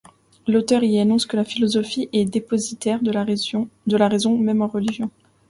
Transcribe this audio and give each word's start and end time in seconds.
L'auteur 0.47 0.83
y 0.83 0.97
énonce 0.97 1.27
que 1.27 1.37
la 1.37 1.43
philosophie 1.43 2.09
est 2.11 2.25
dépositaire 2.25 3.03
de 3.03 3.11
la 3.11 3.23
raison, 4.07 4.35
même 4.35 4.63
en 4.63 4.67
religion. 4.67 5.11